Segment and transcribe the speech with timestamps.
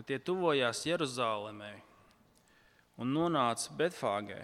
[0.00, 1.74] kad tie tuvojās Jeruzalemē
[3.04, 4.38] un nonāca Betfāgē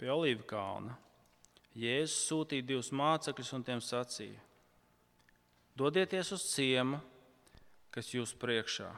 [0.00, 0.94] pie Olīvu kalna,
[1.76, 4.40] Jēzus sūtīja divus mācekļus un tiem sacīja:
[5.76, 7.02] Dodieties uz ciemu,
[7.92, 8.88] kas jūs priekšā.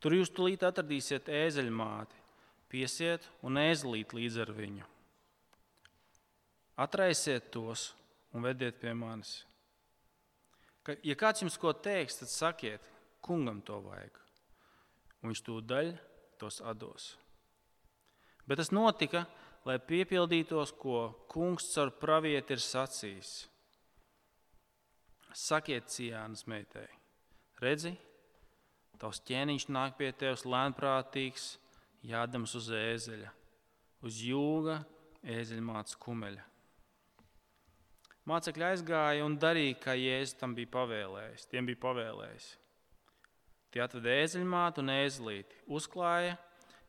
[0.00, 2.16] Tur jūs tulīt atradīsiet ēzeļmāti,
[2.72, 4.92] piesiet un ēzelīt līdz ar viņu.
[6.80, 7.90] Atraisiet tos
[8.32, 9.42] un vediet pie manis.
[10.80, 14.22] Ka, ja kāds jums ko teiks, tad sakiet, kungam to vajag.
[15.22, 15.92] Un viņš tūdaļ
[16.40, 17.14] tos atdos.
[18.46, 19.24] Bet tas notika,
[19.66, 23.32] lai piepildītos, ko kungs caur pravieti ir sacījis.
[25.36, 26.86] Sakiet, Cijānas meitai,
[27.60, 27.92] redzi,
[29.00, 31.56] tavs ķēniņš nāk pie tevis lēnprātīgs,
[32.06, 33.32] jādams uz ēzeļa,
[34.06, 34.78] uz jūga,
[35.36, 36.46] ēzeļmātes kumeļa.
[38.26, 41.44] Mācekļi aizgāja un darīja, kā Jēzus tam bija pavēlējis.
[41.50, 42.48] Tiem bija pavēlējis.
[43.76, 46.38] Tie atveda ēzeļmātu un ēzelīti, uzklāja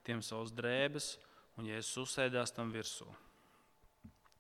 [0.07, 1.17] tiem savus drēbes
[1.59, 3.03] un Jēzus uzsēdās tam virsū.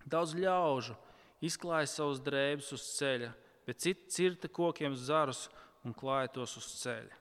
[0.07, 0.95] Daudz ļaužu
[1.43, 3.33] izklāja savus drēbes uz ceļa,
[3.67, 5.49] bet citi cirta kokiem zarus
[5.83, 7.19] un klāja tos uz ceļa.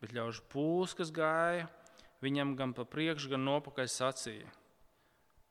[0.00, 1.68] Bet ļaužu pūlis, kas gāja,
[2.24, 4.48] viņam gan pa priekšu, gan nopakaļ sacīja: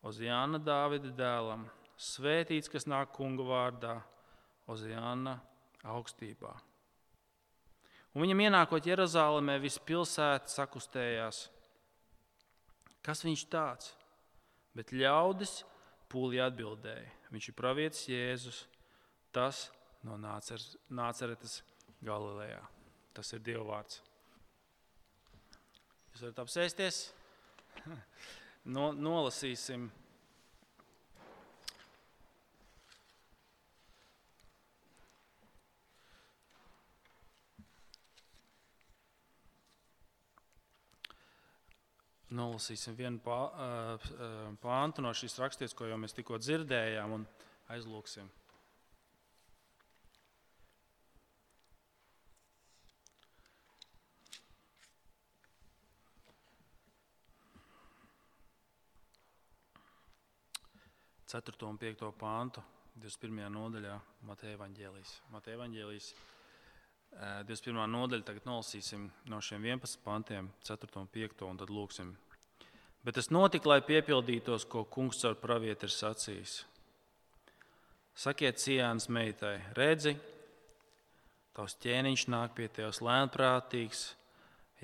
[0.02, 3.96] Ozijāna Dāvida dēlam, svētīts, kas nāk kunga vārdā,
[4.66, 5.38] Ozijāna
[5.86, 6.58] augstībā.
[8.12, 11.46] Un viņam ienākot Jeruzalemē, visa pilsēta sakustējās
[13.06, 13.92] Kas viņš tāds?
[14.78, 15.62] Bet ļaudis
[16.12, 17.10] pūlī atbildēja.
[17.34, 18.60] Viņš ir pravietis Jēzus,
[19.34, 19.66] tas
[20.06, 21.62] no Nāceretes
[22.06, 22.62] Galilejā.
[23.16, 24.00] Tas ir Dieva vārds.
[26.12, 27.02] Jūs varat apsēsties,
[28.76, 29.88] no, nolasīsim
[42.36, 43.20] nolasīsim vienu
[44.64, 47.26] pāntu no šīs rakstītes, ko jau mēs tikko dzirdējām, un
[47.76, 48.30] aizlūksim.
[61.32, 62.60] Ceturto un piekto pāntu
[63.00, 63.46] 21.
[63.56, 63.94] nodaļā
[64.28, 65.14] Mateja Vāģēlijas.
[65.32, 66.10] Mateja Vāģēlijas
[67.20, 67.84] 21.
[67.92, 72.14] nodaļa, tagad nolasīsim no šiem 11 pantiem, 4 un 5, un tad lūksim.
[73.06, 76.60] Bet tas notika, lai piepildītos, ko kungs ar pravieti ir sacījis.
[78.22, 80.14] Sakiet, Cijānas meitai, redzi,
[81.56, 84.04] tavs ķēniņš nāk pie tevis lēnprātīgs,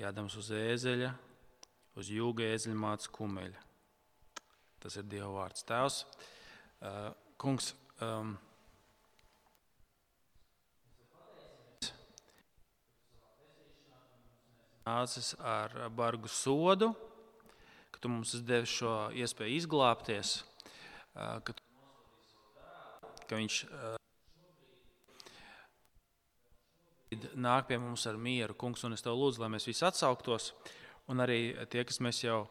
[0.00, 1.12] jādams uz ēzeļa,
[1.98, 3.62] uz jūga ēzeļa māca kumeļa.
[4.82, 5.64] Tas ir Dieva vārds.
[5.66, 6.02] Tēvs,
[7.38, 7.72] kungs,
[8.02, 8.36] um,
[14.88, 16.92] nācis ar bargu sodu,
[17.92, 20.34] ka tu mums devi šo iespēju izglābties,
[21.14, 21.56] ka,
[23.28, 23.62] ka viņš
[27.38, 30.52] nāk pie mums ar mieru, kungs, un es tev lūdzu, lai mēs visi atsauktos,
[31.08, 31.40] un arī
[31.72, 32.42] tie, kas mēs jau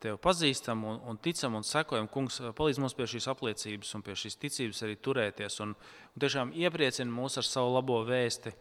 [0.00, 4.16] tevi pazīstam un, un ticam un sekojam, kungs, palīdz mums pie šīs apliecības un pie
[4.18, 5.74] šīs ticības arī turēties, un,
[6.14, 8.54] un tiešām iepriecina mūs ar savu labo vēsti,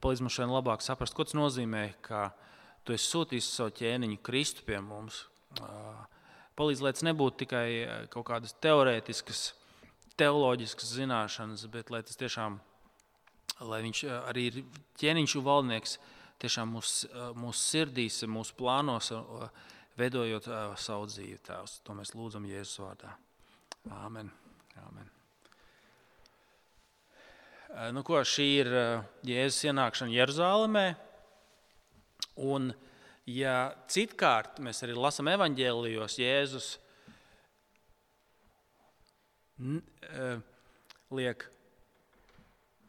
[0.00, 2.30] palīdz mums šodien labāk saprast, ko tas nozīmē, ka
[2.86, 5.24] tu esi sūtījis savu ķēniņu Kristu pie mums.
[6.56, 7.66] Palīdz, lai tas nebūtu tikai
[8.12, 9.50] kaut kādas teorētiskas,
[10.16, 12.60] teoloģiskas zināšanas, bet lai tas tiešām,
[13.68, 14.60] lai viņš arī ir
[15.00, 15.98] ķēniņš un valdnieks,
[16.40, 19.12] tiešām mūsu mūs sirdīs, mūsu plānos,
[20.00, 20.48] veidojot
[20.80, 21.42] savu dzīvi.
[21.44, 21.80] Tēvs.
[21.84, 23.12] To mēs lūdzam Jēzus vārdā.
[24.04, 24.32] Āmen.
[24.86, 25.12] Āmen.
[27.92, 28.70] Nu, ko, šī ir
[29.26, 30.86] Jēzus ienākšana Jeruzalemē.
[32.36, 32.70] Un,
[33.28, 36.68] ja citkārt mēs arī lasām evanģēlijos, Jēzus
[39.56, 40.28] e,
[41.16, 41.46] liek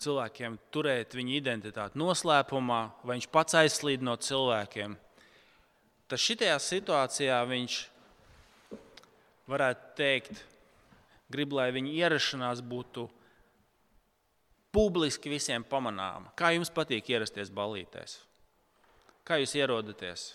[0.03, 4.97] cilvēkiem turēt viņu identitāti noslēpumā, vai viņš pats aizslīd no cilvēkiem,
[6.11, 7.79] tad šajā situācijā viņš
[9.47, 10.44] varētu teikt,
[11.32, 13.08] grib, lai viņa ierašanās būtu
[14.76, 16.32] publiski visiem pamanāma.
[16.38, 18.20] Kā jums patīk ierasties balītēs?
[19.28, 20.29] Kā jūs ierodaties?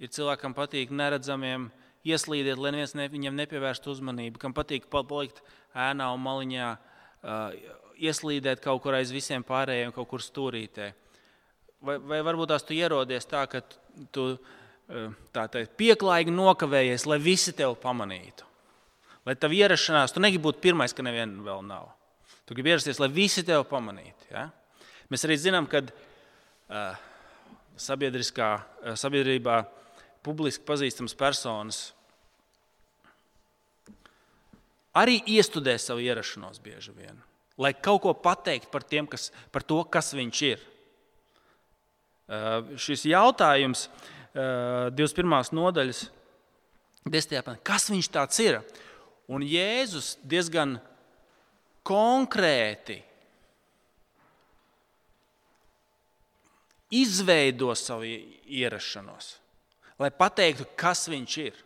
[0.00, 1.68] Ir cilvēkam patīk neredzamiem
[2.08, 5.42] ieslīdēt, lai neviens ne, viņam nepievērstu uzmanību, kam patīk palikt
[5.76, 6.70] ēnā un maliņā,
[8.00, 10.90] ieslīdēt kaut kur aiz visiem pārējiem, kaut kur stūrītē.
[11.84, 13.60] Vai, vai varbūt tās tu ierodies tā, ka
[14.12, 14.26] tu
[15.36, 18.48] tā teikt, pieklājīgi nokavējies, lai visi tevi pamanītu.
[19.24, 21.88] Lai tev ierašanās, tu negribi būt pirmais, ka neviena vēl nav.
[22.44, 24.28] Tu gribi ierasties, lai visi tevi pamanītu.
[24.32, 24.50] Ja?
[25.12, 26.98] Mēs arī zinām, ka uh,
[27.76, 29.58] sabiedrībā
[30.24, 31.80] publiski pazīstamas personas
[34.94, 37.18] arī iestudē savu ierašanos bieži vien,
[37.58, 40.62] lai kaut ko pateiktu par, tiem, kas, par to, kas viņš ir.
[42.24, 43.88] Uh, šis jautājums,
[44.32, 45.52] uh, 21.
[45.52, 46.06] nodaļas,
[47.04, 47.42] 10.
[47.44, 48.62] pantā, kas viņš tāds ir?
[49.28, 50.78] Un Jēzus diezgan
[51.84, 53.02] konkrēti
[57.02, 59.34] izveido savu ierašanos,
[59.98, 61.58] lai pateiktu, kas viņš ir.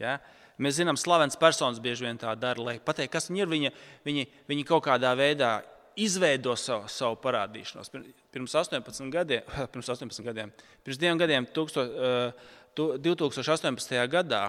[0.00, 0.16] Ja?
[0.62, 3.48] Mēs zinām, slavens personas bieži vien tā dara, lai pateiktu, kas viņi ir.
[3.50, 3.70] Viņi,
[4.06, 5.50] viņi, viņi kaut kādā veidā
[5.98, 7.90] izveido savu, savu parādīšanos.
[8.34, 9.42] Pirms 18 gadiem,
[9.72, 10.52] pirms, 18 gadiem,
[10.86, 13.94] pirms diviem gadiem, 2018.
[13.94, 14.42] Eh, gadā,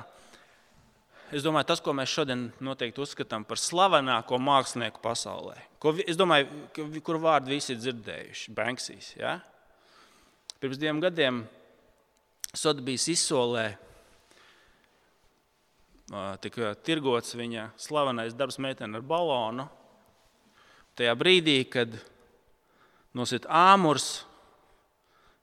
[1.34, 5.88] es domāju, tas, ko mēs šodien noteikti uzskatām par slavenāko mākslinieku pasaulē, ko,
[6.18, 6.46] domāju,
[7.06, 9.08] kur vārdu visi ir dzirdējuši, Banksīs.
[9.18, 9.34] Ja?
[10.60, 11.44] Pirms diviem gadiem
[12.56, 13.66] Sotbijas izsolē
[16.42, 19.66] tika tirgots viņa slavenais darbs meitene ar balonu.
[20.96, 21.98] Tajā brīdī, kad
[23.18, 24.24] nosit āmurs,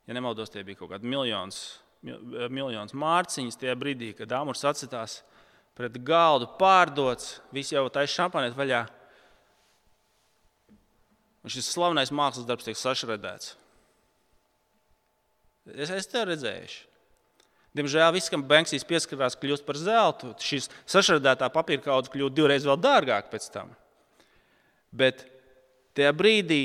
[0.07, 1.61] ja nemaldos, tie bija kaut kādi miljons,
[2.03, 5.21] miljons mārciņas, tajā brīdī, kad āmurs atcitās
[5.77, 8.87] pret galdu, pārdots, visi jau taisa šampaniet vaļā.
[11.43, 13.57] Un šis slavenais mākslas darbs tiek sašredēts.
[15.71, 16.81] Es esmu te redzējuši.
[17.73, 20.35] Diemžēl viss, kam Banksīs pieskarās, kļūst par zeltu.
[20.43, 23.71] Šis sašķeltā papīra kaudze kļūst divreiz dārgāk pēc tam.
[24.93, 25.25] Bet
[25.97, 26.65] tajā brīdī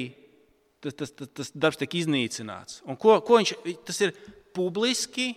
[0.84, 2.82] tas, tas, tas, tas darbs tiek iznīcināts.
[2.88, 3.54] Un ko, ko viņš,
[3.88, 4.12] tas ir
[4.56, 5.32] publiski.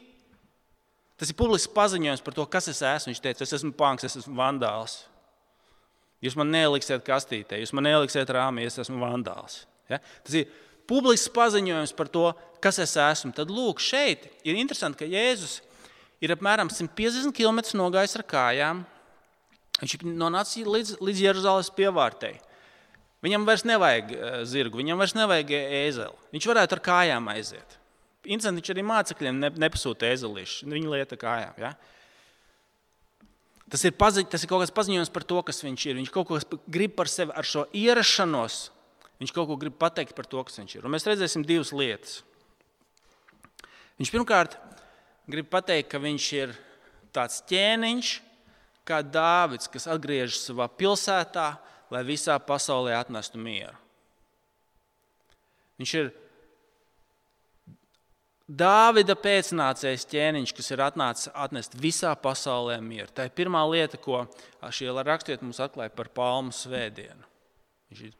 [1.20, 3.12] Tas ir publisks paziņojums par to, kas es esmu.
[3.12, 5.02] Viņš teica, es esmu punks, es esmu vandāls.
[6.24, 9.62] Jūs man neliksiet kastītē, jūs man neliksiet rāmī, es esmu vandāls.
[9.88, 10.00] Ja?
[10.24, 10.50] Tas ir
[10.90, 12.26] publisks paziņojums par to,
[12.62, 13.32] kas es esmu.
[13.36, 15.60] Tad lūk, šeit ir interesanti, ka Jēzus
[16.20, 18.84] ir apmēram 150 km nogājis ar kājām.
[19.80, 22.34] Viņš ir nonācis līdz, līdz Jeruzalemes pievārtei.
[23.24, 26.26] Viņam vairs nevajag eh, zirgu, viņam vairs nevajag ēzeli.
[26.34, 27.76] Viņš varētu ar kājām aiziet.
[28.24, 30.68] Interesanti, viņš arī mācekļiem nepasūta ēzelīšu.
[30.68, 31.56] Viņa lieta kājām.
[31.60, 31.72] Ja?
[33.70, 35.96] Tas ir, pazi, tas ir kaut kas paziņojums par to, kas viņš ir.
[36.00, 38.66] Viņš kaut ko grib par sevi ar šo ierašanos
[39.20, 40.84] Viņš kaut ko grib pateikt par to, kas viņš ir.
[40.86, 42.20] Un mēs redzēsim divas lietas.
[44.00, 44.56] Viņš pirmkārt
[45.28, 46.54] grib pateikt, ka viņš ir
[47.12, 48.14] tāds ķēniņš,
[48.88, 51.52] kā Dāvids, kas atgriežas savā pilsētā,
[51.92, 53.76] lai visā pasaulē atnestu mieru.
[55.80, 56.10] Viņš ir
[58.50, 63.12] Dāvida pēcnācējs ķēniņš, kas ir atnācis atnest visā pasaulē mieru.
[63.14, 64.24] Tā ir pirmā lieta, ko
[64.74, 67.28] šie rakstiet mums atklāja par Palmu svētdienu.
[67.92, 68.16] Viņš ir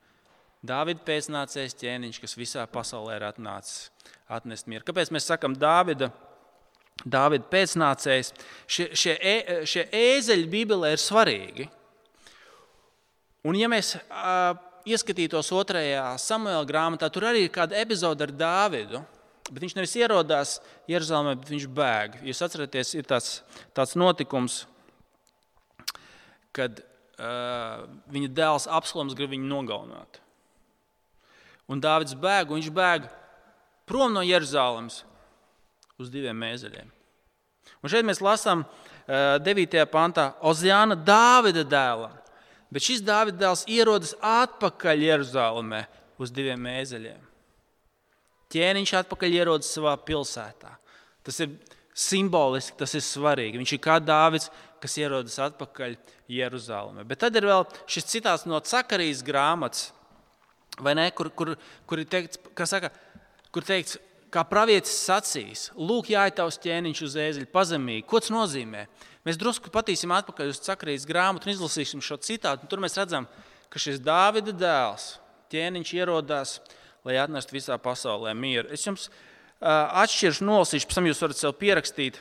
[0.61, 3.89] Dāvida pēcnācējs ķēniņš, kas visā pasaulē ir atnācis
[4.29, 4.85] atnest mieru.
[4.85, 6.11] Kāpēc mēs sakām Dāvida?
[7.01, 8.35] Dāvida pēcnācējs.
[8.69, 9.15] Šie, šie,
[9.65, 11.69] šie ēzeļi Bībelē ir svarīgi.
[13.49, 14.53] Un, ja mēs uh,
[14.85, 19.01] ieskatītos otrajā samuēlā grāmatā, tur arī ir kāda epizode ar Dāvidu.
[19.51, 20.59] Bet viņš nevis ierodās
[20.91, 22.21] Jeruzalemē, bet viņš bēg.
[22.29, 23.41] Jūs atceraties, ir tāds,
[23.75, 24.61] tāds notikums,
[26.55, 30.21] kad uh, viņa dēls Apslams grib viņu nogalināt.
[31.71, 33.07] Un Dārvids bēg, un viņš bēg
[33.87, 35.05] prom no Jeruzalemes
[36.01, 36.89] uz diviem mēzeļiem.
[37.81, 38.65] Un šeit mēs lasām
[39.07, 39.79] 9.
[39.91, 42.15] pantā Ozjāna Dāvida dēlam.
[42.71, 45.81] Bet šis Dāvida dēls ierodas atpakaļ Jeruzalemē
[46.23, 47.23] uz diviem mēzeļiem.
[48.51, 50.77] Ķēniņš atpakaļ ierodas savā pilsētā.
[51.27, 51.55] Tas ir
[51.95, 53.59] simboliski, tas ir svarīgi.
[53.59, 54.51] Viņš ir kā Dāvids,
[54.83, 55.97] kas ierodas atpakaļ
[56.31, 57.05] Jeruzalemē.
[57.09, 59.91] Bet tad ir vēl šis citāts no Cakarijas grāmatas,
[60.85, 61.55] vai ne, kur, kur,
[61.89, 62.91] kur ir teikts, saka,
[63.55, 63.99] kur teikts,
[64.31, 68.07] kā pravietis sacīs, lūk, jāiet tavs ķēniņš uz ēzeļa pazemīgi.
[68.09, 68.87] Ko tas nozīmē?
[69.27, 72.69] Mēs drusku patīsim atpakaļ uz sakrīs grāmatu un izlasīsim šo citātu.
[72.71, 73.27] Tur mēs redzam,
[73.71, 75.13] ka šis Dāvida dēls,
[75.53, 76.57] ķēniņš ierodās,
[77.05, 78.71] lai atnestu visā pasaulē mieru.
[78.73, 82.21] Es jums uh, atšķiršu, nolasīšu, pēc tam jūs varat sev pierakstīt.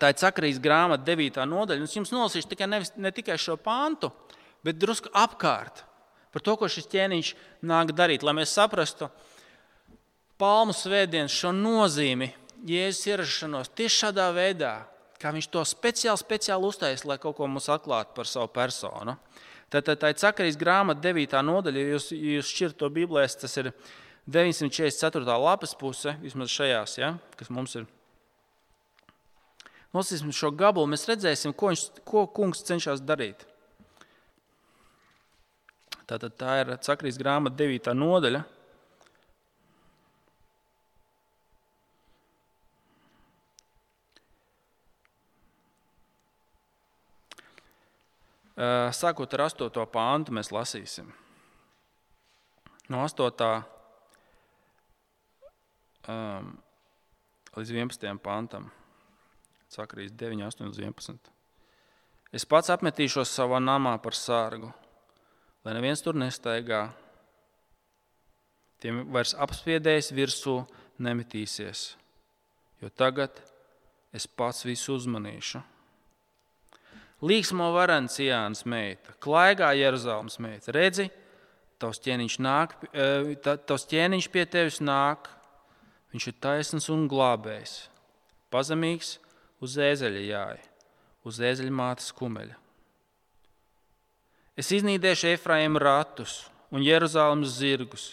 [0.00, 1.44] Tā ir sakrīs grāmata, 9.
[1.46, 1.86] nodaļa.
[1.86, 4.10] Es jums nolasīšu tikai nevis, ne tikai šo pantu,
[4.66, 5.84] bet drusku apkārt
[6.36, 7.28] par to, ko šis ķēniņš
[7.64, 9.08] nāk darīt, lai mēs saprastu
[10.36, 12.28] palmu svētdienas šo nozīmi,
[12.66, 14.74] Jēzus ierašanos tieši šādā veidā,
[15.20, 19.16] kā viņš to speciāli, speciāli uztaisīja, lai kaut ko mums atklātu par savu personu.
[19.72, 21.40] Tad tā ir sakarīs grāmata, 9.
[21.48, 23.72] nodaļa, ja jūs, jūs šķirat to Bībelēs, tas ir
[24.28, 25.40] 944.
[25.40, 27.88] lapas puse, vismaz šajās, ja, kas mums ir.
[29.96, 33.48] Nosīsim šo gabalu, mēs redzēsim, ko, viņš, ko kungs cenšas darīt.
[36.06, 37.94] Tātad tā ir Cakrīs grāmata 9.
[37.98, 38.44] nodaļa.
[48.96, 49.82] Sākot ar 8.
[49.92, 51.10] pāntu, mēs lasīsim.
[52.88, 53.50] No 8.
[56.06, 56.54] Um,
[57.58, 58.14] līdz 11.
[58.22, 58.70] pantam,
[59.74, 61.32] Cakrīs 9, 8, 11.
[62.30, 64.70] Es pats apmetīšos savā namā par sārgu,
[65.66, 66.86] lai neviens tur nestaigā.
[68.78, 70.60] Tiem vairs apspiedējis virsū
[71.02, 71.88] nemetīsies,
[72.82, 73.40] jo tagad
[74.14, 75.62] es pats visu uzmanīšu.
[77.26, 80.72] Līksmo varens Jānis meita, klaigā Jeruzalemes meita.
[80.76, 81.08] Redzi,
[81.80, 85.30] tavs ķēniņš, nāk, eh, tavs ķēniņš pie tevis nāk,
[86.12, 87.88] viņš ir taisns un glābējs,
[88.52, 89.16] pazemīgs
[89.60, 90.62] uz ēzeļa jāja,
[91.24, 92.65] uz ēzeļa mātes kumeļa.
[94.56, 98.06] Es iznīdēšu Efraīmu ratus un Jeruzalemes zirgus.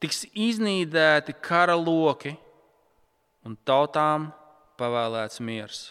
[0.00, 2.32] Tiks iznīdēti kara loki
[3.46, 4.30] un tautām
[4.80, 5.82] pavēlēts miers.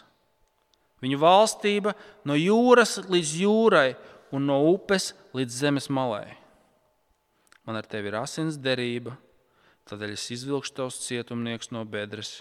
[1.01, 1.93] Viņu valstība
[2.27, 3.89] no jūras līdz jūrai
[4.33, 6.37] un no upes līdz zemes malai.
[7.65, 9.13] Man ar tevi ir asins derība,
[9.89, 12.39] tādēļ es izvilkšu tavus cietumniekus no bedres,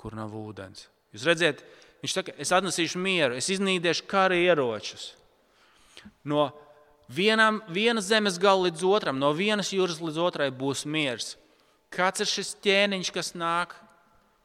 [0.00, 0.88] kur nav ūdens.
[1.14, 1.64] Jūs redzat,
[2.04, 5.14] viņš saka, es atnesīšu mieru, es iznīdēšu kara ieročus.
[6.24, 6.50] No
[7.08, 11.34] vienam, viena zemes gala līdz otram, no vienas jūras līdz otrai būs miers.
[11.90, 13.74] Kāds ir šis ķēniņš, kas nāk?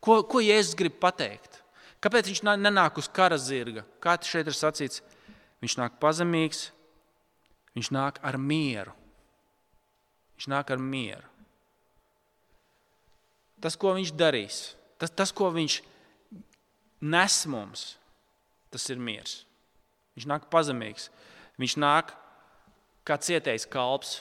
[0.01, 1.61] Ko, ko Jēzus grib pateikt?
[2.01, 3.85] Kāpēc viņš nenāk uz kara zirga?
[4.01, 5.01] Kā tas šeit ir sacīts?
[5.63, 6.67] Viņš nāk pazemīgs,
[7.77, 8.93] viņš nāk ar mieru.
[10.35, 11.25] Viņš nāk ar mieru.
[13.63, 15.79] Tas, ko viņš darīs, tas, tas ko viņš
[17.01, 17.85] nes mums,
[18.69, 19.39] tas ir miers.
[20.13, 21.07] Viņš nāk pazemīgs.
[21.61, 22.13] Viņš nāk
[23.07, 24.19] kā cietējs kalps.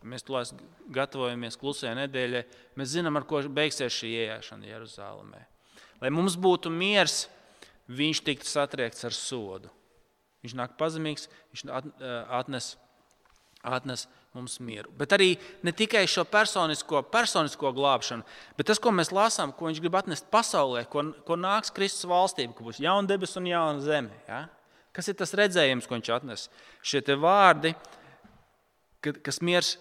[0.00, 0.54] Mēs tulēs
[0.94, 2.44] gatavojamies klusajai nedēļai.
[2.80, 5.42] Mēs zinām, ar ko beigsies šī ienākšana Jeruzalemē.
[6.00, 7.26] Lai mums būtu miers,
[7.92, 9.72] viņš tiktu satriekts ar sodu.
[10.40, 11.66] Viņš nāk pazemīgs, viņš
[12.32, 12.70] atnes,
[13.60, 14.88] atnes mums mieru.
[14.96, 15.34] Bet arī
[15.66, 18.24] ne tikai šo personisko, personisko glābšanu,
[18.56, 22.54] bet tas, ko mēs lasām, ko viņš grib atnest pasaulē, ko, ko nāks Kristus valstība,
[22.56, 24.16] ka būs jauna debesis un jauna zeme.
[24.30, 24.46] Ja?
[24.96, 26.48] Kas ir tas redzējums, ko viņš atnes?
[26.82, 27.74] Šie vārdi,
[29.00, 29.76] kas miers,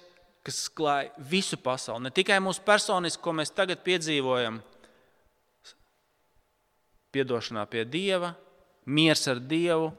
[0.46, 4.62] kas klāj visu pasauli, ne tikai mūsu personiski, ko mēs tagad piedzīvojam,
[7.14, 8.36] piedošanā pie Dieva,
[8.86, 9.90] miers ar Dievu,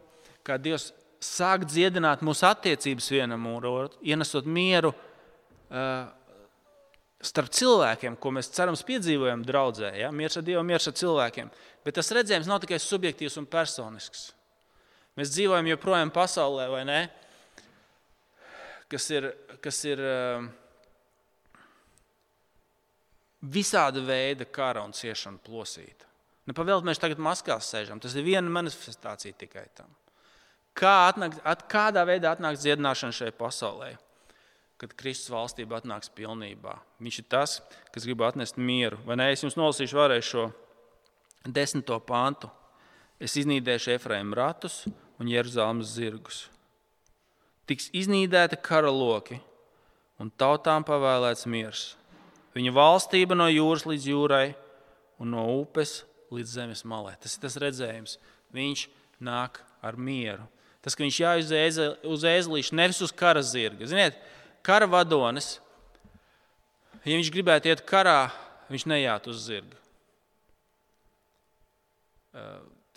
[0.46, 6.06] kā Dievs sāk dziedināt mūsu attiecības vienam otru, ienesot mieru uh,
[7.20, 9.92] starp cilvēkiem, ko mēs cerams piedzīvojam draudzē.
[10.00, 10.10] Ja?
[10.14, 11.50] Miers ar Dievu, miers ar cilvēkiem.
[11.84, 14.30] Bet tas redzējums nav tikai subjektīvs un personisks.
[15.20, 17.00] Mēs dzīvojam joprojām pasaulē, vai ne?
[18.88, 19.26] Kas ir,
[19.60, 20.46] kas ir uh,
[23.40, 26.08] visāda veida kara un ciešana plosīta.
[26.48, 28.00] Nepavēlēt, mēs tagad maskās sēžam.
[28.00, 29.90] Tas ir viena manifestācija tikai tam.
[30.76, 33.90] Kā atnāk, at, kādā veidā atnāks dziedināšana šajā pasaulē,
[34.80, 36.78] kad Kristus valstība atnāks pilnībā?
[37.02, 37.58] Viņš ir tas,
[37.92, 38.98] kas grib atnest mieru.
[39.04, 39.28] Vai ne?
[39.34, 40.48] Es jums nolasīšu vēlreiz šo
[41.44, 42.50] desmito pantu.
[43.20, 44.82] Es iznīdēšu Efraīmu ratus
[45.20, 46.44] un Jeruzalemes zirgus.
[47.68, 49.38] Tiks iznīdēti karaloki
[50.20, 51.84] un tautām pavēlēts miers.
[52.56, 54.46] Viņa valstība no jūras līdz jūrai
[55.22, 56.00] un no upes
[56.34, 57.14] līdz zemes malē.
[57.20, 58.16] Tas ir tas redzējums.
[58.54, 58.86] Viņš
[59.22, 60.48] nāk ar mieru.
[60.80, 61.50] Tas, ka viņš jāiz
[62.08, 63.84] uz ēzelīša, nevis uz kara zirga.
[63.86, 64.16] Ziniet,
[64.64, 65.58] kara vadonis,
[67.04, 68.30] ja viņš gribētu iet karā,
[68.72, 69.76] viņš neiet uz zirga.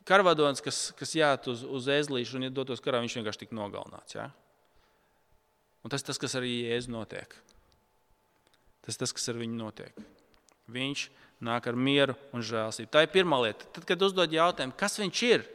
[0.07, 4.17] Karavadonis, kas, kas jāt uz, uz ēzelīšu un dotos karā, viņš vienkārši tika nogalināts.
[4.17, 4.27] Ja?
[5.83, 7.35] Un tas tas, kas arī Jēzus notiek.
[8.83, 10.03] Tas tas, kas ar viņu notiek.
[10.71, 11.07] Viņš
[11.43, 12.91] nāk ar mieru un žēlstību.
[12.91, 13.67] Tā ir pirmā lieta.
[13.75, 15.45] Tad, kad uzdod jautājumu, kas viņš ir,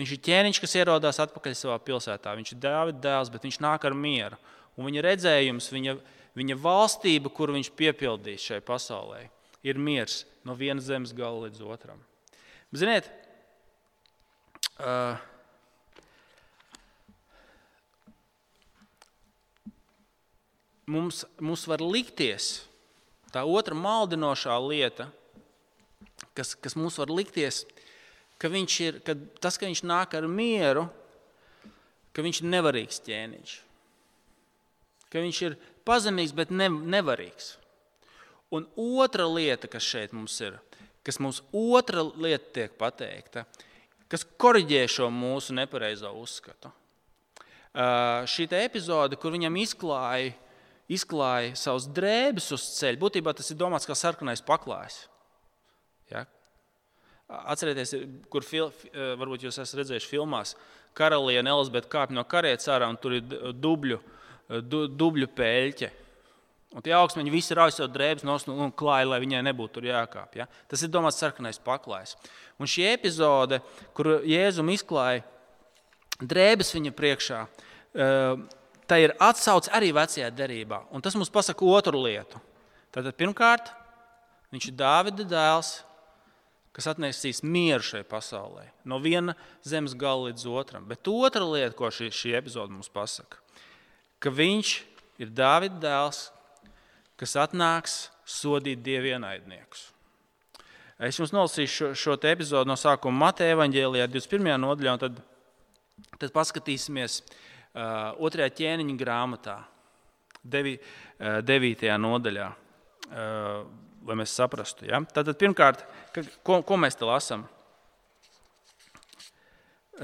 [0.00, 2.32] viņš ir ķēniņš, kas ierodās atpakaļ savā pilsētā.
[2.36, 4.40] Viņš ir Dāvida dēls, bet viņš nāk ar mieru.
[4.78, 5.96] Un viņa redzējums, viņa,
[6.38, 9.24] viņa valstība, kuru viņš piepildīs šai pasaulē,
[9.66, 12.07] ir miers no vienas zemes gala līdz otram.
[12.76, 13.08] Ziniet,
[14.76, 15.16] uh,
[20.86, 22.68] mums, mums var likties,
[23.32, 25.08] Tā otra maldinošā lieta,
[26.36, 27.64] kas, kas mums var likties,
[28.40, 30.86] ka, ir, ka tas, ka viņš nāk ar mieru,
[32.16, 33.56] ka viņš ir nevarīgs ķēniņš.
[35.12, 35.58] Ka viņš ir
[35.88, 37.56] pazemīgs, bet ne, nevarīgs.
[38.52, 40.56] Un otra lieta, kas šeit mums ir,
[41.06, 43.44] kas mums otra lieta tiek pateikta,
[44.08, 46.72] kas korģē šo mūsu nepareizo uzskatu.
[48.28, 50.32] Šī epizode, kur viņam izklāja
[50.88, 53.00] izklāja savus drēbes uz ceļa.
[53.00, 55.02] Būtībā tas ir domāts kā sarkanais paklājs.
[56.10, 56.24] Ja?
[57.28, 57.92] Atcerieties,
[58.32, 58.70] kur fil,
[59.20, 60.54] varbūt jūs esat redzējuši filmās,
[60.96, 64.00] karaliene Elizabete kāpj no karietas ārā un tur ir dubļu,
[64.64, 65.90] du, dubļu pēļķe.
[66.76, 69.86] Un tie augstmeņi visi rauj sev drēbes no nu, un klāja, lai viņai nebūtu tur
[69.88, 70.42] jākāpj.
[70.42, 70.46] Ja?
[70.68, 72.12] Tas ir domāts sarkanais paklājs.
[72.60, 73.62] Un šī epizode,
[73.96, 75.24] kur Jēzum izklāja
[76.20, 77.40] drēbes viņa priekšā,
[78.88, 80.82] tā ir atsauce arī vecajā derībā.
[80.92, 82.40] Un tas mums pasaka otru lietu.
[82.92, 83.72] Tātad, pirmkārt,
[84.52, 85.74] viņš ir Dāvida dēls,
[86.76, 89.34] kas atnesīs mieru šai pasaulē, no viena
[89.66, 90.84] zemes gala līdz otram.
[90.88, 93.40] Bet otra lieta, ko šī, šī epizode mums pasaka,
[94.22, 94.74] ka viņš
[95.24, 96.28] ir Dāvida dēls,
[97.18, 97.96] kas atnāks
[98.28, 99.88] sodīt dievu ienaidniekus.
[100.98, 104.54] Es jums nolasīšu šo, šo epizodu no sākuma Mateja evanģēlijā, 21.
[104.64, 105.20] nodaļā, un tad,
[106.18, 109.60] tad paskatīsimies uh, otrajā ķēniņa grāmatā,
[110.42, 110.78] 9.
[111.20, 112.48] Uh, nodaļā.
[113.08, 113.68] Uh,
[114.08, 114.86] lai mēs saprastu.
[114.88, 115.00] Ja?
[115.12, 115.84] Tātad, pirmkārt,
[116.46, 117.44] ko, ko mēs te lasām?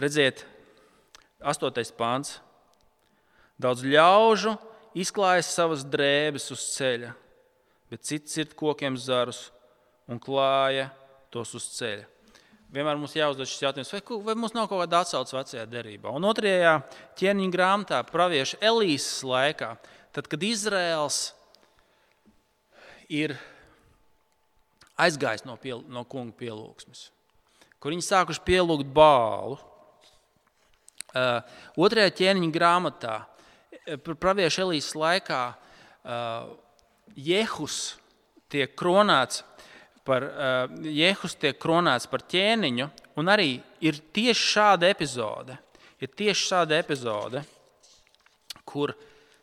[0.00, 0.44] Redziet,
[1.44, 2.38] astotais pāns.
[3.60, 4.56] Daudz ļaužu
[4.94, 7.12] izklājas savas drēbes uz ceļa,
[7.90, 9.48] bet cits ir kokiem zarus
[10.10, 10.90] un klāja
[11.34, 12.10] tos uz ceļa.
[12.74, 16.10] Vienmēr mums jāuzdod šis jautājums, vai, vai mums nav kaut kāda atsauce vecajā derībā.
[16.10, 16.80] Un otrajā
[17.20, 19.68] ķēniņa grāmatā, pravieša Elīzes laikā,
[20.14, 21.28] tad, kad Izraels
[23.06, 23.36] ir
[24.98, 27.06] aizgājis no, pie, no kunga pielūgsmes,
[27.78, 29.60] kur viņi sākuši pielūgt bālu.
[31.14, 31.46] Uh,
[31.78, 33.20] otrajā ķēniņa grāmatā,
[34.20, 36.52] pravieša Elīzes laikā, uh,
[37.14, 37.96] Jehus
[38.52, 39.42] tiek kronēts
[40.06, 42.88] par, uh, Jehus tiek kronēts par ķēniņu,
[43.20, 45.58] un arī ir tieši šāda epizode,
[46.02, 47.44] ir tieši šāda epizode,
[48.64, 48.94] kur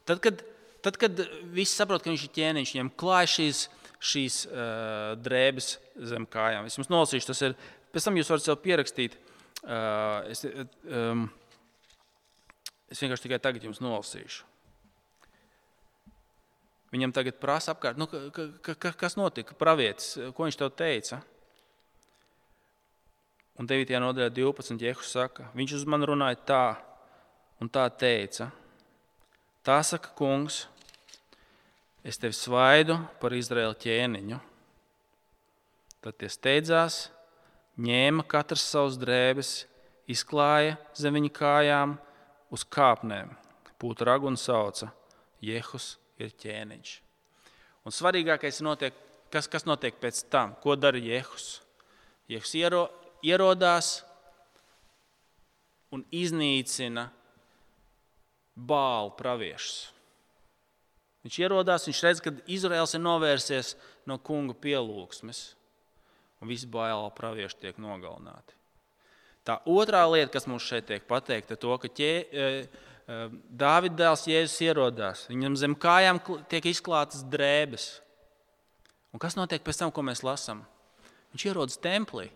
[0.06, 0.42] tad, kad,
[0.84, 1.22] tad, kad
[1.54, 3.68] visi saprot, ka viņš ir ķēniņš, viņam klāj šīs
[4.02, 5.76] šīs uh, drēbes
[6.10, 6.66] zem kājām.
[6.66, 7.56] Es jums nolasīšu, tas ir.
[7.92, 9.18] Pēc tam jūs varat sev pierakstīt.
[9.62, 10.42] Uh, es,
[10.88, 11.28] um,
[12.92, 14.48] es vienkārši tikai tagad jums nolasīšu.
[16.92, 21.22] Viņam tagad prasa apkārt, nu, ka, ka, ka, kas notika, pravietis, ko viņš tev teica.
[23.60, 23.94] Un 9.
[24.04, 24.76] nodaļā 12.
[24.82, 26.66] Jehus saka, viņš uz mani runāja tā
[27.64, 28.50] un tā teica.
[29.64, 30.66] Tā saka kungs,
[32.04, 34.40] es tevi svaidu par Izraēlu ķēniņu.
[36.02, 37.06] Tad tie steidzās,
[37.80, 39.52] ņēma katrs savus drēbes,
[40.12, 42.00] izklāja zem viņa kājām
[42.52, 43.32] uz kāpnēm.
[43.82, 44.92] Pūta ragu un sauca:
[45.42, 46.92] Jehus ir ķēniņš.
[47.88, 48.94] Un svarīgākais notiek,
[49.34, 51.62] kas, kas notiek pēc tam, ko dara Jehus.
[52.30, 52.86] Jehus iero,
[53.26, 54.02] ierodās
[55.92, 57.10] un iznīcina
[58.56, 59.90] bālu praviešus.
[61.22, 63.76] Viņš ierodās, viņš redz, ka Izraels ir novērsies
[64.10, 65.42] no kunga pielūgsmes,
[66.42, 68.61] un visi bailu pravieši tiek nogalināti.
[69.48, 72.50] Tā otrā lieta, kas mums šeit tiek pateikta, ir tas, ka ķē, e,
[73.10, 73.22] e,
[73.64, 75.24] Dāvida dēls Jēzus ierodās.
[75.32, 77.88] Viņam zem kājām tiek izklātas drēbes.
[79.12, 80.62] Un kas notiek pēc tam, ko mēs lasām?
[81.34, 82.30] Viņš ierodas templī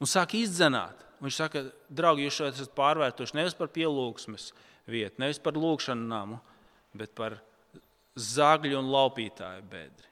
[0.00, 1.06] un sāk izdzenāt.
[1.20, 4.50] Viņš saka, draugi, jūs šeit esat pārvērtuši nevis par pielūgsmes
[4.88, 6.38] vietu, nevis par lūgšanu namu,
[6.96, 7.36] bet par
[8.16, 10.09] zagļu un laupītāju bedri.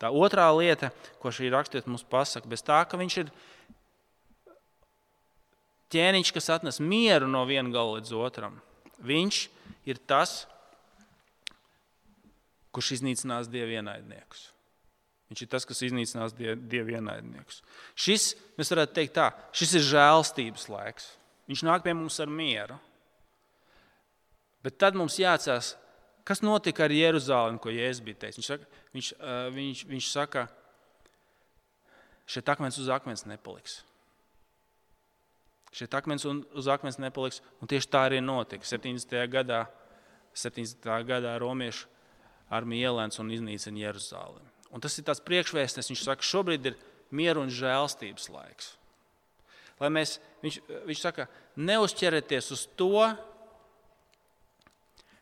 [0.00, 0.88] Tā otrā lieta,
[1.20, 3.32] ko šī raksturība mums pasaka, bez tā, ka viņš ir
[5.92, 8.56] ķēniņš, kas atnes mieru no viena gala līdz otram.
[9.04, 9.42] Viņš
[9.90, 10.46] ir tas,
[12.72, 14.48] kurš iznīcinās dievu ienaidniekus.
[15.30, 17.60] Viņš ir tas, kas iznīcinās dievu ienaidniekus.
[17.98, 21.12] Šis, mēs varētu teikt, tā, šis ir žēlstības laiks.
[21.50, 22.78] Viņš nāk pie mums ar mieru.
[24.64, 25.74] Bet tad mums jāatcerās,
[26.24, 28.40] kas notika ar Jeruzalemi, ko Jēzus bija teicis.
[28.40, 29.12] Viņš saka, viņš,
[29.56, 30.46] viņš, viņš saka
[32.30, 33.80] šeit akmens uz akmens nepaliks.
[35.74, 38.66] Šeit akmens uz akmens nepaliks, un tieši tā arī notika.
[38.66, 39.14] 70.
[39.30, 39.64] gadā,
[40.34, 40.90] 70.
[41.06, 41.86] gadā romiešu
[42.50, 44.50] armija ielēns un iznīcina Jeruzalemi.
[44.74, 46.78] Un tas ir tāds priekšvēstnes, viņš saka, šobrīd ir
[47.14, 48.74] miera un žēlstības laiks.
[49.80, 50.58] Lai mēs, viņš,
[50.90, 51.26] viņš saka,
[51.58, 53.06] neuzķerieties uz to,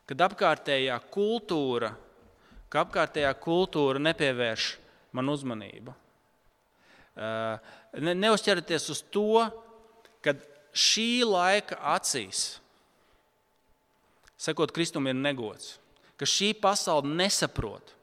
[0.09, 1.91] kad apkārtējā kultūra,
[2.69, 4.69] ka apkārtējā kultūra nepievērš
[5.13, 5.93] man uzmanību.
[7.19, 7.59] Uh,
[7.99, 9.43] ne, neuzķerieties uz to,
[10.25, 10.33] ka
[10.73, 12.57] šī laika acīs,
[14.39, 15.75] sakot, Kristum ir negods,
[16.17, 17.95] ka šī pasaule nesaprot.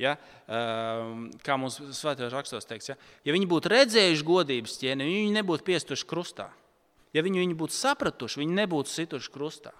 [0.00, 2.96] Ja, uh, kā mums svētajos rakstos teiks, ja,
[3.26, 6.48] ja viņi būtu redzējuši godības ķēni, viņi nebūtu piestuši krustā.
[7.12, 9.74] Ja viņi viņu būtu sapratuši, viņi nebūtu situši krustā.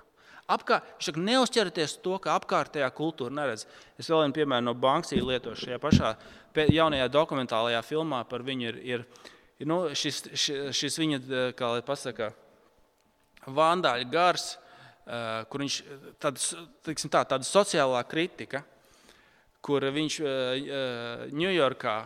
[0.52, 3.66] Apkā, viņš saka, neuzķerieties to, ka apkārtējā kultūra neredz.
[4.00, 6.14] Es vēl vienu piemēru no Banksī lietošu šajā pašā
[6.72, 8.72] jaunajā dokumentālajā filmā par viņu.
[8.72, 9.04] Ir, ir,
[9.62, 11.22] ir nu, šis, šis, viņa,
[11.58, 12.32] kā lai pasaka,
[13.46, 14.48] vandāļa gars,
[15.50, 15.78] kur viņš
[16.22, 18.62] tāda, tā, tāda sociālā kritika,
[19.62, 20.18] kur viņš
[21.32, 21.96] Ņujorkā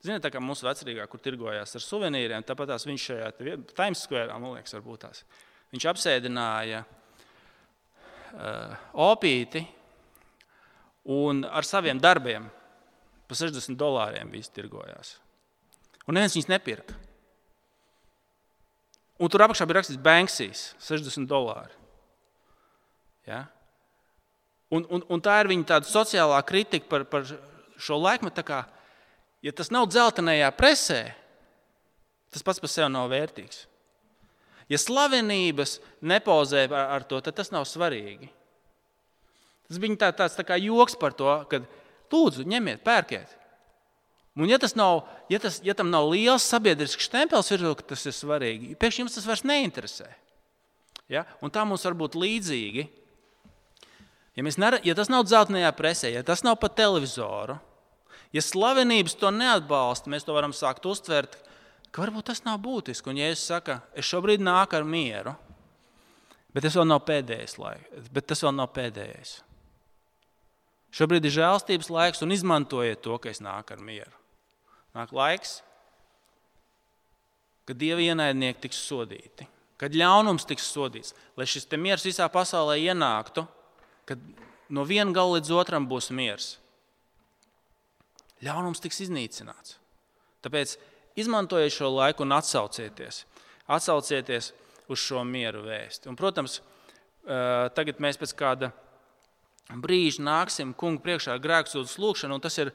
[0.00, 3.26] Ziniet, tā kā mūsu vecrīgā, kur tirgojās ar suvenīriem, tāpat tās viņš šajā
[3.74, 5.20] Times Square, man liekas, varbūt tās.
[5.70, 8.72] Viņš apsēdināja uh,
[9.06, 9.62] opīti
[11.10, 12.48] un ar saviem darbiem
[13.30, 15.14] par 60 dolāriem visi tirgojās.
[16.08, 16.96] Un neviens viņus nepirka.
[19.20, 21.76] Un tur apakšā bija rakstīts Banksīs 60 dolāri.
[23.28, 23.44] Ja?
[24.72, 27.26] Un, un, un tā ir viņa sociālā kritika par, par
[27.80, 28.42] šo laikmetu
[29.42, 31.00] ja tas nav dzeltenajā presē,
[32.30, 33.66] tas pats par sevi nav vērtīgs.
[34.70, 38.30] Ja slavenības nepozē ar, ar to, tad tas nav svarīgi.
[39.70, 41.62] Tas bija tā, tāds tā kā joks par to, ka
[42.10, 43.36] lūdzu, ņemiet, pērkiet.
[44.38, 48.76] Un, ja, nav, ja, tas, ja tam nav liels sabiedrisks stempels, ir, tas ir svarīgi.
[48.78, 50.06] Pēkšņi jums tas vairs neinteresē.
[51.10, 51.26] Ja?
[51.42, 52.86] Un tā mums var būt līdzīgi.
[54.38, 57.58] Ja, nere, ja tas nav dzeltenajā presē, ja tas nav pa televizoru,
[58.30, 61.34] Ja slavenības to neatbalsta, mēs to varam sākt uztvert,
[61.90, 63.10] ka varbūt tas nav būtiski.
[63.12, 65.34] Un, ja es saku, es šobrīd nāku ar mieru,
[66.54, 69.38] bet tas vēl nav pēdējais laiks, bet tas vēl nav pēdējais.
[70.94, 74.16] Šobrīd ir žēlstības laiks, un izmantojiet to, ka es nāku ar mieru.
[74.96, 75.60] Nāk laiks,
[77.68, 79.46] kad dieva ienaidnieki tiks sodīti,
[79.78, 83.46] kad ļaunums tiks sodīts, lai šis miers visā pasaulē ienāktu,
[84.10, 84.18] kad
[84.68, 86.56] no viena gala līdz otram būs miers
[88.44, 89.76] ļaunums tiks iznīcināts.
[90.44, 90.76] Tāpēc
[91.20, 93.24] izmantojiet šo laiku un atsaucieties.
[93.70, 94.52] Atsaucieties
[94.90, 96.10] uz šo mieru vēsti.
[96.10, 96.58] Un, protams,
[97.76, 98.72] tagad mēs pēc kāda
[99.70, 102.72] brīža nāksim kungu priekšā ar grēksūdzes lūgšanu, un tas ir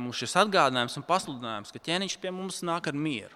[0.00, 3.34] mums šis atgādinājums un pasludinājums, ka ķēniņš pie mums nāk ar mieru.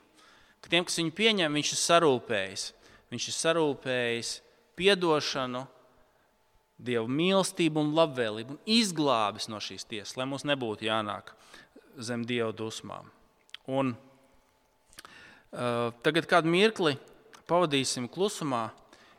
[0.60, 2.64] Ka tiem, kas viņu pieņem, viņš ir sarūpējis.
[3.10, 4.32] Viņš ir sarūpējis
[4.78, 5.66] piedošanu,
[6.80, 11.34] Dieva mīlestību un labvēlību un izglābis no šīs tiesas, lai mums nebūtu jānāk
[12.00, 13.10] zem Dieva dusmām.
[13.68, 13.92] Un,
[15.50, 16.96] tagad kādu mirkli
[17.50, 18.68] pavadīsim klusumā,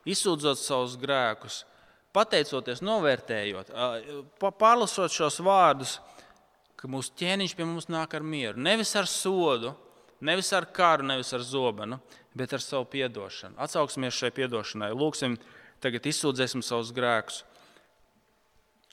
[0.07, 1.61] izsūdzot savus grēkus,
[2.15, 3.71] pateicoties, novērtējot,
[4.39, 5.99] pārlasot šos vārdus,
[6.79, 8.59] ka mūsu ķēniņš pie mums nāk ar mieru.
[8.59, 9.75] Nevis ar sodu,
[10.23, 11.99] nevis ar karu, nevis ar zobenu,
[12.37, 13.59] bet ar savu atdošanu.
[13.61, 15.37] Atsauksimies šai atdošanai, lūgsim,
[15.83, 17.43] tagad izsūdzēsim savus grēkus.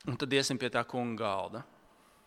[0.09, 1.65] Un tad iesim pie tā kunga galda.